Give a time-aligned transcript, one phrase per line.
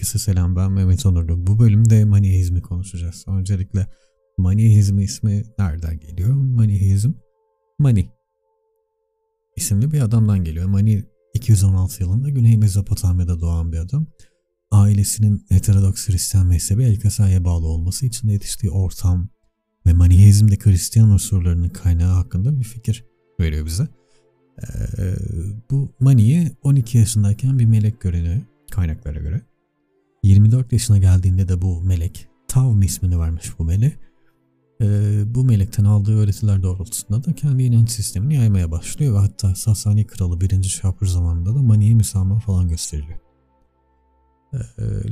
[0.00, 1.46] Herkese selam ben Mehmet Onurlu.
[1.46, 3.24] Bu bölümde Maniheizmi konuşacağız.
[3.28, 3.86] Öncelikle
[4.38, 6.34] Maniheizmi ismi nereden geliyor?
[6.34, 7.12] Maniheizm,
[7.78, 8.10] Mani
[9.56, 10.66] isimli bir adamdan geliyor.
[10.66, 11.04] Mani
[11.34, 14.06] 216 yılında Güney Mezopotamya'da doğan bir adam.
[14.70, 19.28] Ailesinin heterodoks Hristiyan mezhebi El bağlı olması için yetiştiği ortam
[19.86, 23.04] ve Maniheizm'de Hristiyan unsurlarının kaynağı hakkında bir fikir
[23.40, 23.88] veriyor bize.
[24.62, 25.14] Ee,
[25.70, 28.40] bu Mani'ye 12 yaşındayken bir melek görünüyor
[28.70, 29.50] kaynaklara göre.
[30.22, 33.92] 24 yaşına geldiğinde de bu melek Tavm ismini vermiş bu mele.
[34.82, 40.06] Ee, bu melekten aldığı öğretiler doğrultusunda da kendi inanç sistemini yaymaya başlıyor ve hatta Sasani
[40.06, 40.62] kralı 1.
[40.62, 43.18] Şapur zamanında da Mani'ye müsamaha falan gösteriliyor.
[44.52, 44.58] Ee,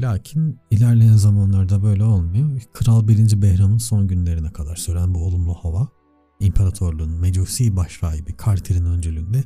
[0.01, 2.63] lakin ilerleyen zamanlarda böyle olmuyor.
[2.73, 3.43] Kral 1.
[3.43, 5.89] Behram'ın son günlerine kadar süren bu olumlu hava
[6.41, 9.45] İmparatorluğun Mecusi başrahibi Carter'in öncülüğünde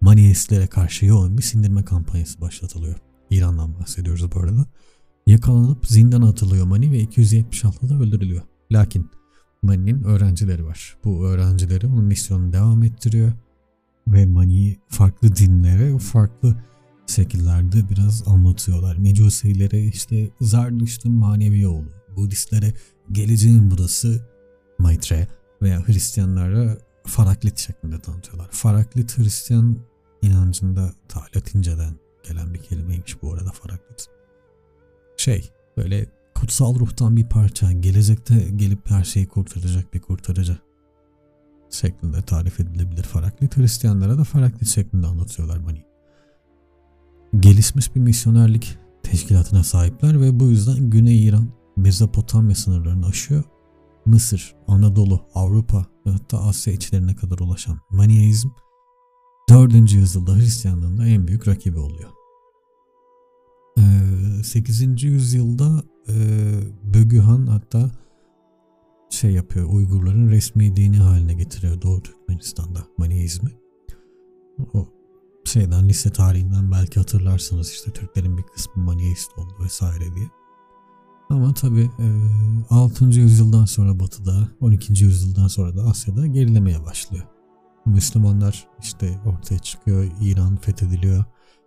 [0.00, 2.96] Maniyeistlere karşı yoğun bir sindirme kampanyası başlatılıyor.
[3.30, 4.66] İran'dan bahsediyoruz bu arada.
[5.26, 8.42] Yakalanıp zindana atılıyor Mani ve 276'da öldürülüyor.
[8.72, 9.10] Lakin
[9.62, 10.96] Mani'nin öğrencileri var.
[11.04, 13.32] Bu öğrencileri onun misyonunu devam ettiriyor
[14.08, 16.56] ve Mani'yi farklı dinlere, farklı
[17.06, 18.96] şekillerde biraz anlatıyorlar.
[18.96, 22.72] Mecusilere işte Zardüşt'ün manevi oğlu, Budistlere
[23.12, 24.28] geleceğin Budası
[24.78, 25.28] Maitre
[25.62, 28.48] veya Hristiyanlara Faraklit şeklinde tanıtıyorlar.
[28.50, 29.76] Faraklit Hristiyan
[30.22, 31.94] inancında ta Latinceden
[32.28, 34.08] gelen bir kelimeymiş bu arada Faraklit.
[35.16, 40.58] Şey böyle kutsal ruhtan bir parça gelecekte gelip her şeyi kurtaracak bir kurtarıcı
[41.70, 43.56] şeklinde tarif edilebilir Faraklit.
[43.56, 45.84] Hristiyanlara da Faraklit şeklinde anlatıyorlar Mani.
[47.40, 53.44] Gelişmiş bir misyonerlik teşkilatına sahipler ve bu yüzden Güney İran Mezopotamya sınırlarını aşıyor.
[54.06, 58.48] Mısır, Anadolu, Avrupa ve hatta Asya içlerine kadar ulaşan Maniheizm
[59.48, 59.92] 4.
[59.92, 62.10] yüzyılda Hristiyanlığın da en büyük rakibi oluyor.
[64.44, 65.02] 8.
[65.02, 66.14] yüzyılda e,
[66.94, 67.90] Bögühan hatta
[69.10, 73.50] şey yapıyor Uygurların resmi dini haline getiriyor Doğu Türkmenistan'da Maniheizmi.
[74.74, 74.88] O
[75.44, 80.26] şeyden lise tarihinden belki hatırlarsınız işte Türklerin bir kısmı Maniheist oldu vesaire diye.
[81.30, 82.08] Ama tabi e,
[82.70, 83.04] 6.
[83.04, 85.04] yüzyıldan sonra batıda 12.
[85.04, 87.24] yüzyıldan sonra da Asya'da gerilemeye başlıyor.
[87.86, 91.24] Müslümanlar işte ortaya çıkıyor, İran fethediliyor,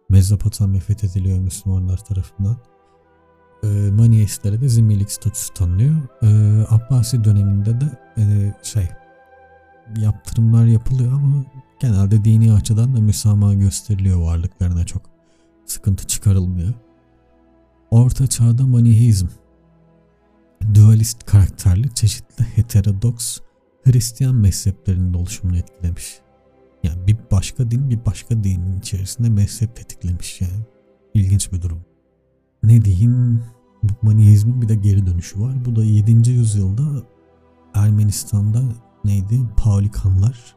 [0.10, 2.58] Mezopotamya fethediliyor Müslümanlar tarafından.
[3.68, 5.96] E, de zimmilik statüsü tanınıyor.
[6.22, 6.28] E,
[6.70, 8.88] Abbasi döneminde de e, şey
[9.98, 11.46] yaptırımlar yapılıyor ama
[11.80, 15.02] genelde dini açıdan da müsamaha gösteriliyor varlıklarına çok
[15.66, 16.74] sıkıntı çıkarılmıyor.
[17.92, 19.28] Orta çağda Maniheizm
[20.74, 23.40] dualist karakterli çeşitli heterodoks
[23.84, 26.20] Hristiyan mezheplerinin oluşumunu etkilemiş.
[26.84, 30.66] Yani bir başka din bir başka dinin içerisinde mezhep tetiklemiş yani.
[31.14, 31.82] İlginç bir durum.
[32.64, 33.44] Ne diyeyim?
[33.90, 35.66] Bu Maniheizmin bir de geri dönüşü var.
[35.66, 36.32] Bu da 7.
[36.32, 36.84] yüzyılda
[37.74, 38.62] Ermenistan'da
[39.06, 39.40] neydi?
[39.58, 40.56] Paulikanlar.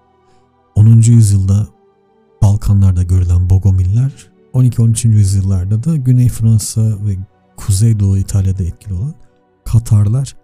[0.74, 0.86] 10.
[0.86, 1.68] yüzyılda
[2.42, 4.30] Balkanlarda görülen Bogomiller.
[4.54, 5.08] 12-13.
[5.08, 7.16] yüzyıllarda da Güney Fransa ve
[7.56, 9.14] Kuzeydoğu İtalya'da etkili olan
[9.64, 10.36] Katarlar,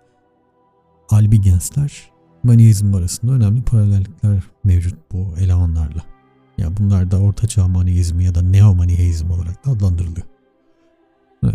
[1.10, 2.10] Albigensler,
[2.42, 6.02] Maniizm arasında önemli paralellikler mevcut bu elemanlarla.
[6.58, 10.26] Ya bunlar da ortaçağ maniizmi ya da neomaniheizm olarak da adlandırılıyor.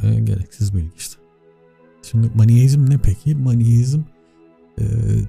[0.03, 1.20] Ee, gereksiz bilgi işte.
[2.11, 3.35] Şimdi maniheizm ne peki?
[3.35, 4.01] Maniheizm
[4.79, 4.83] e,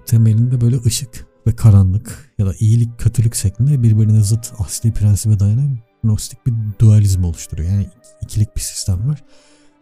[0.06, 5.78] temelinde böyle ışık ve karanlık ya da iyilik kötülük şeklinde birbirine zıt asli prensibe dayanan
[6.04, 7.70] gnostik bir dualizm oluşturuyor.
[7.70, 7.86] Yani
[8.22, 9.24] ikilik bir sistem var.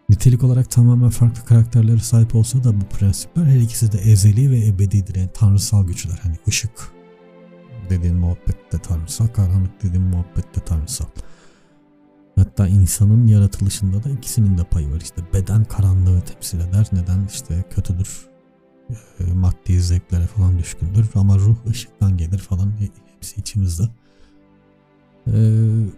[0.09, 4.67] Nitelik olarak tamamen farklı karakterlere sahip olsa da bu prensipler her ikisi de ezeli ve
[4.67, 5.15] ebedidir.
[5.15, 6.21] Yani tanrısal güçler.
[6.23, 6.93] Hani ışık
[7.91, 11.07] dediğin muhabbette tanrısal, karanlık dediğin muhabbette tanrısal.
[12.51, 15.01] Hatta insanın yaratılışında da ikisinin de payı var.
[15.01, 16.87] İşte beden karanlığı temsil eder.
[16.93, 17.27] Neden?
[17.33, 18.27] işte kötüdür.
[19.21, 21.07] E, maddi zevklere falan düşkündür.
[21.15, 22.73] Ama ruh ışıktan gelir falan.
[23.17, 23.83] Hepsi içimizde.
[25.27, 25.91] Eee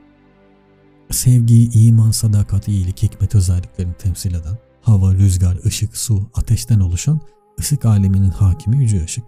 [1.11, 7.21] sevgi, iman, sadakat, iyilik, hikmet özelliklerini temsil eden, hava, rüzgar, ışık, su, ateşten oluşan
[7.61, 9.25] ışık aleminin hakimi yüce ışık.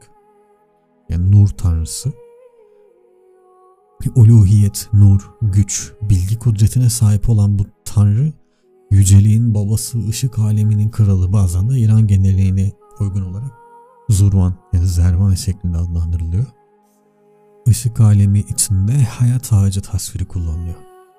[1.08, 2.12] Yani nur tanrısı.
[4.14, 8.32] Uluhiyet, nur, güç, bilgi kudretine sahip olan bu tanrı
[8.90, 13.50] yüceliğin babası, ışık aleminin kralı bazen de İran geneliğine uygun olarak
[14.08, 16.46] Zurvan ya da Zervan şeklinde adlandırılıyor.
[17.66, 20.74] Işık alemi içinde hayat ağacı tasviri kullanılıyor.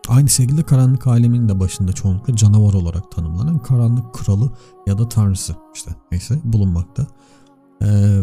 [0.08, 4.52] Aynı şekilde karanlık aleminin de başında çoğunlukla canavar olarak tanımlanan karanlık kralı
[4.88, 7.08] ya da tanrısı işte neyse bulunmakta.
[7.82, 8.22] Ee,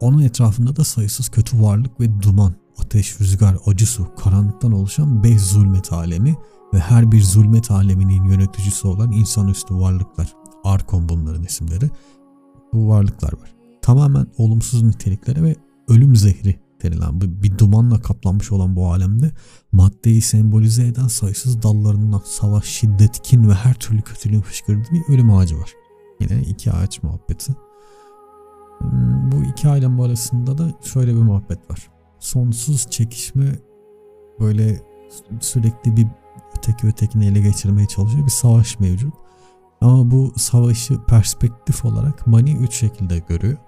[0.00, 2.54] onun etrafında da sayısız kötü varlık ve duman
[2.84, 6.36] ateş, rüzgar, acı su, karanlıktan oluşan beş zulmet alemi
[6.74, 10.34] ve her bir zulmet aleminin yöneticisi olan insanüstü varlıklar.
[10.64, 11.90] Arkon bunların isimleri.
[12.72, 13.54] Bu varlıklar var.
[13.82, 15.56] Tamamen olumsuz niteliklere ve
[15.88, 19.30] ölüm zehri denilen bir, bir dumanla kaplanmış olan bu alemde
[19.72, 25.30] maddeyi sembolize eden sayısız dallarından savaş, şiddet, kin ve her türlü kötülüğün fışkırdığı bir ölüm
[25.30, 25.72] ağacı var.
[26.20, 27.54] Yine iki ağaç muhabbeti.
[28.78, 31.88] Hmm, bu iki alem arasında da şöyle bir muhabbet var.
[32.20, 33.58] Sonsuz çekişme
[34.40, 34.82] böyle
[35.40, 36.06] sürekli bir
[36.58, 39.14] öteki ötekini ele geçirmeye çalışıyor bir savaş mevcut.
[39.80, 43.58] Ama bu savaşı perspektif olarak Mani üç şekilde görüyor.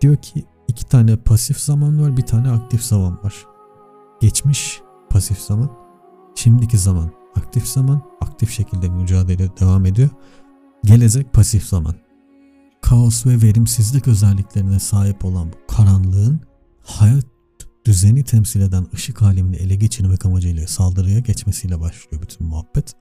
[0.00, 3.46] Diyor ki iki tane pasif zaman var bir tane aktif zaman var.
[4.20, 4.80] Geçmiş
[5.10, 5.70] pasif zaman,
[6.34, 10.08] şimdiki zaman aktif zaman, aktif şekilde mücadele devam ediyor.
[10.84, 11.94] Gelecek pasif zaman.
[12.82, 16.40] Kaos ve verimsizlik özelliklerine sahip olan bu karanlığın
[16.84, 17.24] hayat
[17.84, 22.94] düzeni temsil eden ışık alemini ele geçirmek amacıyla saldırıya geçmesiyle başlıyor bütün muhabbet.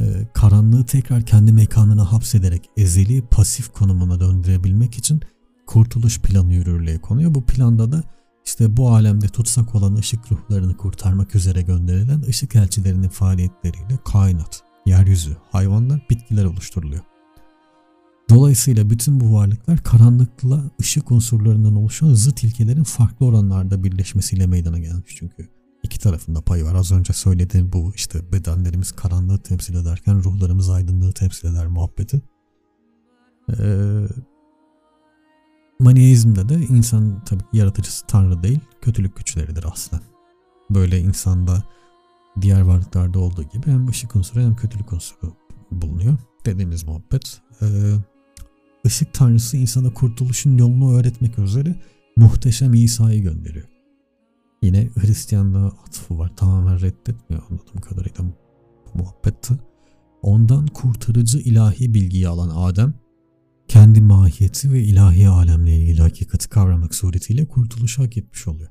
[0.00, 0.04] Ee,
[0.34, 5.20] karanlığı tekrar kendi mekanına hapsederek ezeli pasif konumuna döndürebilmek için
[5.66, 7.34] kurtuluş planı yürürlüğe konuyor.
[7.34, 8.02] Bu planda da
[8.46, 15.36] işte bu alemde tutsak olan ışık ruhlarını kurtarmak üzere gönderilen ışık elçilerinin faaliyetleriyle kainat, yeryüzü,
[15.52, 17.02] hayvanlar, bitkiler oluşturuluyor.
[18.30, 25.16] Dolayısıyla bütün bu varlıklar karanlıkla ışık unsurlarından oluşan zıt ilkelerin farklı oranlarda birleşmesiyle meydana gelmiş
[25.18, 25.48] çünkü.
[25.82, 26.74] iki tarafında payı var.
[26.74, 32.22] Az önce söylediğim bu işte bedenlerimiz karanlığı temsil ederken ruhlarımız aydınlığı temsil eder muhabbeti.
[33.58, 34.06] Ee,
[35.80, 40.02] Maniheizmde de insan tabii yaratıcısı tanrı değil, kötülük güçleridir aslında.
[40.70, 41.62] Böyle insanda
[42.40, 45.32] diğer varlıklarda olduğu gibi hem ışık unsuru hem kötülük unsuru
[45.70, 46.18] bulunuyor.
[46.46, 47.40] Dediğimiz muhabbet.
[47.62, 47.66] Ee,
[48.86, 51.74] ışık tanrısı insana kurtuluşun yolunu öğretmek üzere
[52.16, 53.66] muhteşem İsa'yı gönderiyor.
[54.62, 56.36] Yine Hristiyanlığa atfı var.
[56.36, 59.54] Tamamen reddetmiyor anladığım kadarıyla bu muhabbette.
[60.22, 62.94] Ondan kurtarıcı ilahi bilgiyi alan Adem
[63.68, 68.70] kendi mahiyeti ve ilahi alemle ilgili hakikati kavramak suretiyle kurtuluşu hak etmiş oluyor.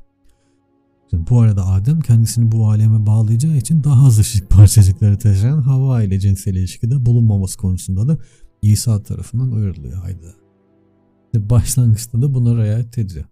[1.10, 6.04] Şimdi bu arada Adem kendisini bu aleme bağlayacağı için daha az ışık parçacıkları taşıyan hava
[6.04, 8.18] ile cinsel ilişkide bulunmaması konusunda da
[8.72, 10.28] İsa tarafından uyarılıyor hayda.
[11.36, 13.26] Ve başlangıçta da buna riayet ediyor.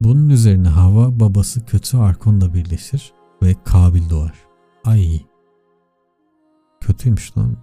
[0.00, 3.12] Bunun üzerine hava babası kötü Arkon'la birleşir
[3.42, 4.34] ve Kabil doğar.
[4.84, 5.20] Ay.
[6.80, 7.56] Kötüymüş lan.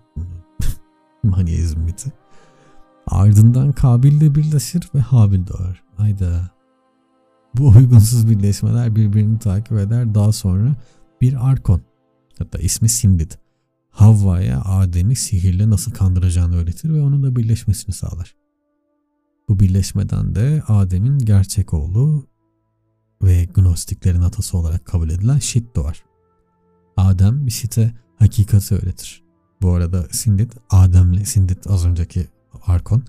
[1.23, 2.11] Maniyizm biti.
[3.07, 5.83] Ardından Kabil de birleşir ve Habil doğar.
[5.97, 6.49] Hayda.
[7.57, 10.15] Bu uygunsuz birleşmeler birbirini takip eder.
[10.15, 10.75] Daha sonra
[11.21, 11.81] bir Arkon,
[12.37, 13.31] hatta ismi Sindid,
[13.99, 18.35] Havva'ya Adem'i sihirle nasıl kandıracağını öğretir ve onun da birleşmesini sağlar.
[19.49, 22.27] Bu birleşmeden de Adem'in gerçek oğlu
[23.23, 26.03] ve Gnostiklerin atası olarak kabul edilen Şit doğar.
[26.97, 29.23] Adem Şit'e hakikati öğretir.
[29.61, 32.27] Bu arada Sindit, Adem'le Sindit az önceki
[32.65, 33.03] Arkon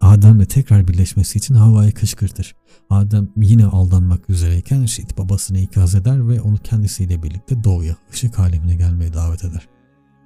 [0.00, 2.54] Adem'le tekrar birleşmesi için Havva'yı kışkırtır.
[2.90, 8.76] Adem yine aldanmak üzereyken Şit babasını ikaz eder ve onu kendisiyle birlikte doğuya, ışık alemine
[8.76, 9.68] gelmeye davet eder.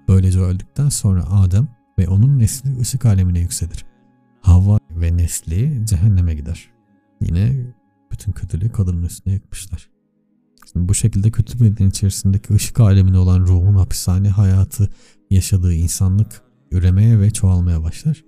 [0.08, 1.68] Böylece öldükten sonra Adem
[1.98, 3.84] ve onun nesli ışık alemine yükselir.
[4.40, 6.70] Havva ve nesli cehenneme gider.
[7.20, 7.66] Yine
[8.12, 9.90] bütün kötülüğü kadının üstüne yıkmışlar.
[10.72, 14.88] Şimdi bu şekilde kötü beden içerisindeki ışık alemine olan ruhun hapishane hayatı
[15.30, 18.24] yaşadığı insanlık üremeye ve çoğalmaya başlar.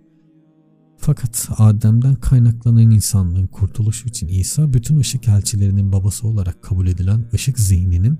[0.97, 7.59] Fakat Adem'den kaynaklanan insanlığın kurtuluşu için İsa bütün ışık elçilerinin babası olarak kabul edilen ışık
[7.59, 8.19] zihninin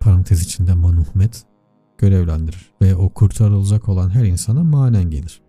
[0.00, 1.44] parantez içinde Manuhmet
[1.98, 5.40] görevlendirir ve o kurtarılacak olan her insana manen gelir.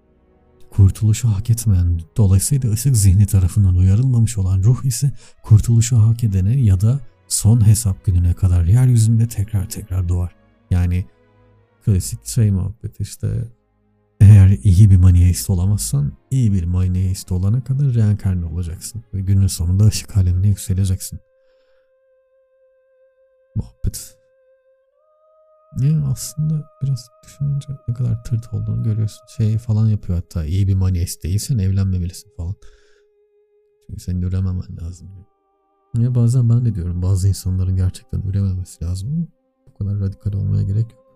[0.69, 5.11] Kurtuluşu hak etmeyen, dolayısıyla ışık zihni tarafından uyarılmamış olan ruh ise
[5.43, 10.35] kurtuluşu hak edene ya da son hesap gününe kadar yeryüzünde tekrar tekrar doğar.
[10.71, 11.05] Yani
[11.85, 13.47] klasik şey muhabbet işte
[14.19, 19.03] eğer iyi bir maniyeist olamazsan iyi bir maniyeist olana kadar reenkarne olacaksın.
[19.13, 21.19] Ve günün sonunda ışık alemine yükseleceksin.
[23.55, 24.16] Muhabbet.
[25.81, 29.21] Yani aslında biraz düşününce ne kadar tırt olduğunu görüyorsun.
[29.37, 32.55] Şey falan yapıyor hatta iyi bir maniyeist değilsen evlenmemelisin falan.
[33.87, 35.09] Çünkü seni ürememen lazım.
[35.97, 39.27] Ya bazen ben de diyorum bazı insanların gerçekten ürememesi lazım ama
[39.67, 41.07] bu kadar radikal olmaya gerek yok.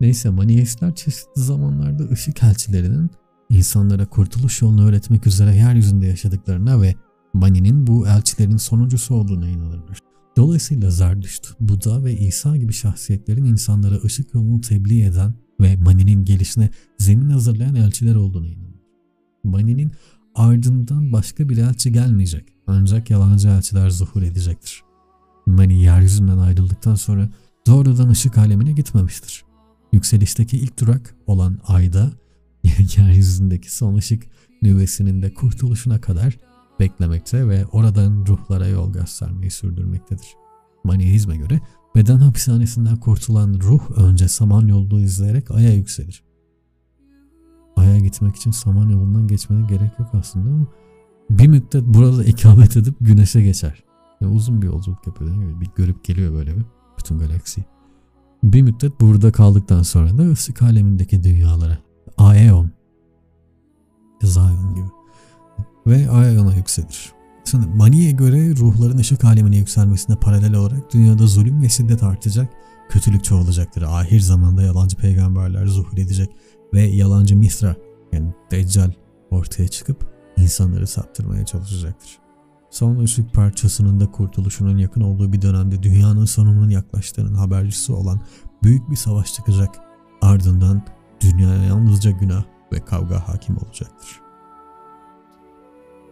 [0.00, 3.10] Neyse maniyestler çeşitli zamanlarda ışık elçilerinin
[3.50, 6.94] insanlara kurtuluş yolunu öğretmek üzere yeryüzünde yaşadıklarına ve
[7.32, 10.07] Mani'nin bu elçilerin sonuncusu olduğuna inanırlar.
[10.38, 16.70] Dolayısıyla Zerdüşt, Buda ve İsa gibi şahsiyetlerin insanlara ışık yolunu tebliğ eden ve Mani'nin gelişine
[16.98, 18.80] zemin hazırlayan elçiler olduğuna inanır.
[19.44, 19.92] Mani'nin
[20.34, 22.44] ardından başka bir elçi gelmeyecek.
[22.66, 24.82] Ancak yalancı elçiler zuhur edecektir.
[25.46, 27.28] Mani yeryüzünden ayrıldıktan sonra
[27.66, 29.44] doğrudan ışık alemine gitmemiştir.
[29.92, 32.12] Yükselişteki ilk durak olan ayda
[32.96, 34.22] yeryüzündeki son ışık
[34.62, 36.38] nüvesinin de kurtuluşuna kadar
[36.80, 40.36] beklemekte ve oradan ruhlara yol göstermeyi sürdürmektedir.
[40.84, 41.60] Maniheizme göre
[41.96, 46.22] beden hapishanesinden kurtulan ruh önce Samanyolu'nu izleyerek Ay'a yükselir.
[47.76, 50.66] Ay'a gitmek için Samanyolu'ndan geçmene gerek yok aslında ama
[51.30, 53.84] bir müddet burada ikamet edip güneşe geçer.
[54.20, 55.30] Yani uzun bir yolculuk yapıyor.
[55.30, 55.60] Değil?
[55.60, 56.64] Bir görüp geliyor böyle bir
[56.98, 57.64] bütün galaksiyi.
[58.42, 61.78] Bir müddet burada kaldıktan sonra da ışık alemindeki dünyalara
[62.18, 62.70] Aeon
[64.22, 64.97] Zion gibi
[65.88, 67.12] ve Aeon'a yükselir.
[67.44, 72.52] Şimdi Mani'ye göre ruhların ışık alemine yükselmesine paralel olarak dünyada zulüm ve şiddet artacak,
[72.88, 73.82] kötülük çoğalacaktır.
[73.82, 76.30] Ahir zamanda yalancı peygamberler zuhur edecek
[76.74, 77.76] ve yalancı Misra
[78.12, 78.92] yani Deccal
[79.30, 82.18] ortaya çıkıp insanları saptırmaya çalışacaktır.
[82.70, 88.20] Son ışık parçasının da kurtuluşunun yakın olduğu bir dönemde dünyanın sonunun yaklaştığının habercisi olan
[88.62, 89.74] büyük bir savaş çıkacak.
[90.22, 90.82] Ardından
[91.20, 94.27] dünyaya yalnızca günah ve kavga hakim olacaktır.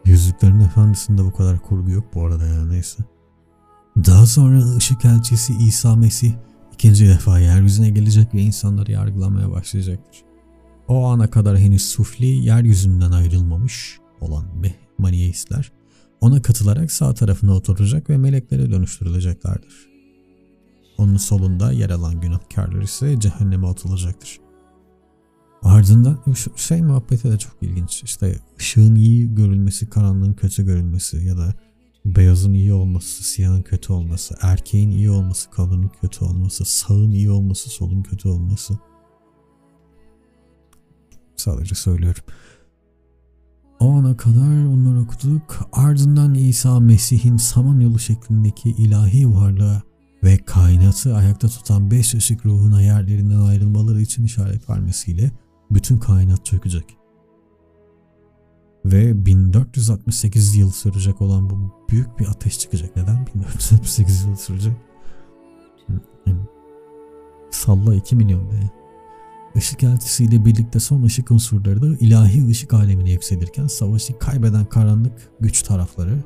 [0.07, 3.03] Yüzüklerin Efendisi'nde bu kadar kurgu yok bu arada ya neyse.
[3.97, 6.33] Daha sonra ışık elçisi İsa Mesih
[6.75, 10.23] ikinci defa yeryüzüne gelecek ve insanları yargılamaya başlayacaktır.
[10.89, 14.45] O ana kadar henüz sufli yeryüzünden ayrılmamış olan
[14.99, 15.73] maniyeistler
[16.21, 19.89] ona katılarak sağ tarafına oturacak ve meleklere dönüştürüleceklerdir.
[20.99, 24.41] Onun solunda yer alan günahkarlar ise cehenneme atılacaktır.
[25.63, 26.19] Ardından
[26.57, 28.03] şey muhabbeti de çok ilginç.
[28.03, 31.55] İşte ışığın iyi görülmesi, karanlığın kötü görülmesi ya da
[32.05, 37.71] beyazın iyi olması, siyahın kötü olması, erkeğin iyi olması, kadının kötü olması, sağın iyi olması,
[37.71, 38.79] solun kötü olması.
[41.37, 42.23] Sadece söylüyorum.
[43.81, 45.69] O ana kadar onları okuduk.
[45.73, 49.83] Ardından İsa Mesih'in samanyolu şeklindeki ilahi varlığa
[50.25, 55.31] ve kainatı ayakta tutan beş ışık ruhuna yerlerinden ayrılmaları için işaret vermesiyle
[55.71, 56.97] bütün kainat çökecek.
[58.85, 62.97] Ve 1468 yıl sürecek olan bu büyük bir ateş çıkacak.
[62.97, 64.77] Neden 1468 yıl sürecek?
[66.27, 66.41] Yani,
[67.51, 68.71] salla 2 milyon be.
[69.55, 75.63] Işık elçisiyle birlikte son ışık unsurları da ilahi ışık alemine yükselirken savaşı kaybeden karanlık güç
[75.63, 76.25] tarafları,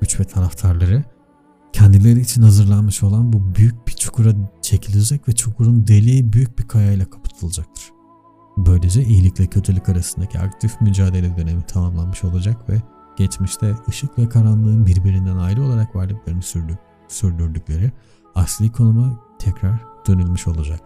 [0.00, 1.04] güç ve taraftarları
[1.72, 7.10] kendileri için hazırlanmış olan bu büyük bir çukura çekilecek ve çukurun deliği büyük bir kayayla
[7.10, 7.93] kapatılacaktır.
[8.56, 12.82] Böylece iyilikle kötülük arasındaki aktif mücadele dönemi tamamlanmış olacak ve
[13.16, 17.92] geçmişte ışık ve karanlığın birbirinden ayrı olarak varlıklarını sürdü, sürdürdükleri
[18.34, 20.80] asli konuma tekrar dönülmüş olacak.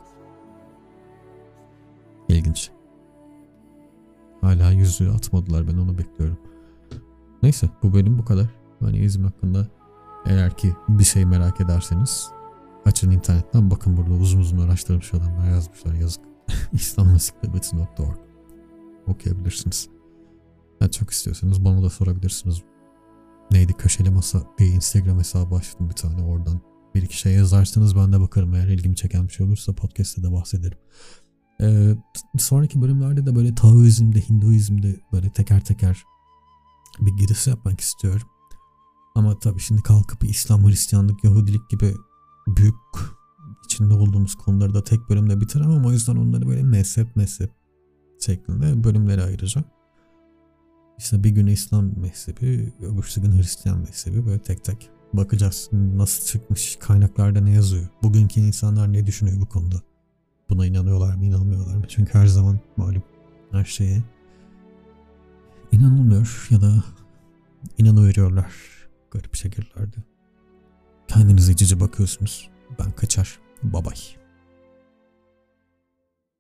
[2.29, 2.71] İlginç.
[4.41, 6.39] Hala yüzüğü atmadılar ben onu bekliyorum.
[7.43, 8.47] Neyse bu bölüm bu kadar.
[8.81, 9.67] Hani izim hakkında
[10.27, 12.31] eğer ki bir şey merak ederseniz
[12.85, 16.29] açın internetten bakın burada uzun uzun araştırmış adamlar yazmışlar yazık.
[16.73, 18.19] İslamasiklebeti.org
[19.07, 19.89] okuyabilirsiniz.
[20.81, 22.63] Yani çok istiyorsanız bana da sorabilirsiniz.
[23.51, 26.61] Neydi köşeli masa bir Instagram hesabı açtım bir tane oradan.
[26.95, 28.55] Bir iki şey yazarsanız ben de bakarım.
[28.55, 30.79] Eğer ilgimi çeken bir şey olursa podcast'te de bahsederim.
[31.61, 31.97] Ee,
[32.39, 36.05] sonraki bölümlerde de böyle Taoizm'de, Hinduizm'de böyle teker teker
[37.01, 38.29] bir giriş yapmak istiyorum.
[39.15, 41.95] Ama tabii şimdi kalkıp İslam, Hristiyanlık, Yahudilik gibi
[42.47, 42.75] büyük
[43.65, 45.85] içinde olduğumuz konuları da tek bölümde bitiremem.
[45.85, 47.51] O yüzden onları böyle mezhep mezhep
[48.21, 49.67] şeklinde bölümlere ayıracağım.
[50.99, 55.69] İşte bir gün İslam mezhebi, öbürsü gün Hristiyan mezhebi böyle tek tek bakacağız.
[55.73, 59.83] Nasıl çıkmış, kaynaklarda ne yazıyor, bugünkü insanlar ne düşünüyor bu konuda.
[60.51, 61.85] Buna inanıyorlar mı, inanmıyorlar mı?
[61.89, 63.03] Çünkü her zaman malum
[63.51, 64.03] her şeye
[65.73, 66.85] inanılmıyor ya da
[67.79, 68.53] inanıveriyorlar
[69.11, 69.97] garip şekillerde.
[71.09, 72.51] Kendinize cici bakıyorsunuz.
[72.79, 73.39] Ben kaçar.
[73.63, 74.18] Bye.